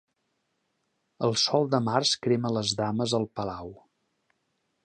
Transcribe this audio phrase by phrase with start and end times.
[1.27, 3.75] El sol de març crema les dames al palau.